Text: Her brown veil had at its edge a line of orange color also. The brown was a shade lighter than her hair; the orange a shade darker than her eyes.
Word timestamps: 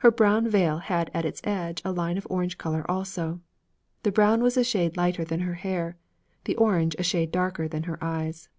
Her 0.00 0.10
brown 0.10 0.46
veil 0.46 0.76
had 0.76 1.10
at 1.14 1.24
its 1.24 1.40
edge 1.42 1.80
a 1.86 1.90
line 1.90 2.18
of 2.18 2.26
orange 2.28 2.58
color 2.58 2.84
also. 2.86 3.40
The 4.02 4.12
brown 4.12 4.42
was 4.42 4.58
a 4.58 4.62
shade 4.62 4.98
lighter 4.98 5.24
than 5.24 5.40
her 5.40 5.54
hair; 5.54 5.96
the 6.44 6.56
orange 6.56 6.94
a 6.98 7.02
shade 7.02 7.32
darker 7.32 7.66
than 7.66 7.84
her 7.84 7.96
eyes. 8.04 8.50